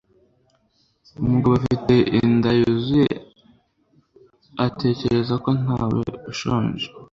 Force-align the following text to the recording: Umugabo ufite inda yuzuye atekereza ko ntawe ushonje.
Umugabo 1.21 1.53
ufite 1.59 1.93
inda 2.19 2.49
yuzuye 2.59 3.11
atekereza 4.65 5.33
ko 5.43 5.49
ntawe 5.61 6.03
ushonje. 6.31 6.87